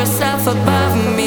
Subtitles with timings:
[0.00, 1.19] yourself above me.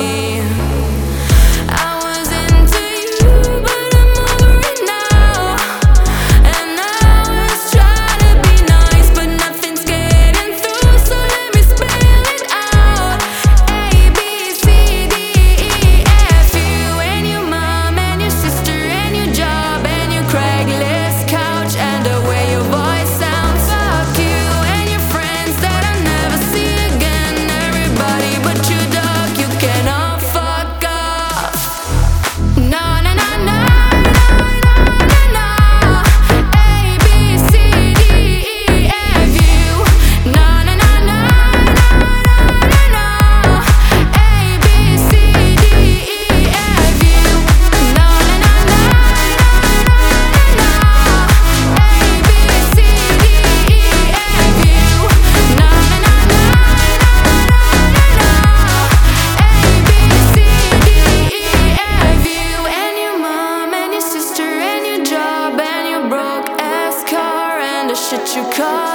[68.36, 68.93] You call